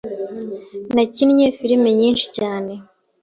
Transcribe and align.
Nakinnye 0.95 1.45
firime 1.57 1.89
nyinshi 1.99 2.25
cyane 2.37 2.71